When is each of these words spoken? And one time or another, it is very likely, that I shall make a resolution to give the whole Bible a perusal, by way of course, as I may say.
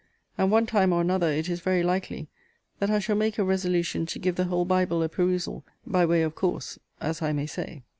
And 0.35 0.49
one 0.49 0.65
time 0.65 0.93
or 0.93 1.01
another, 1.01 1.27
it 1.31 1.47
is 1.47 1.59
very 1.59 1.83
likely, 1.83 2.27
that 2.79 2.89
I 2.89 2.97
shall 2.97 3.15
make 3.15 3.37
a 3.37 3.43
resolution 3.43 4.07
to 4.07 4.17
give 4.17 4.35
the 4.35 4.45
whole 4.45 4.65
Bible 4.65 5.03
a 5.03 5.09
perusal, 5.09 5.63
by 5.85 6.07
way 6.07 6.23
of 6.23 6.33
course, 6.33 6.79
as 6.99 7.21
I 7.21 7.33
may 7.33 7.45
say. 7.45 7.83